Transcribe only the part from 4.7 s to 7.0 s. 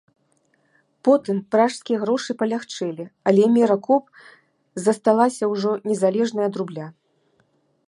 засталася, ужо незалежная ад рубля.